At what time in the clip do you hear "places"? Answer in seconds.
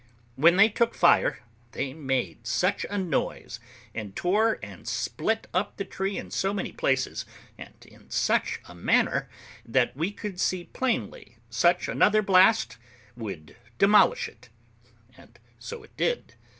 6.71-7.23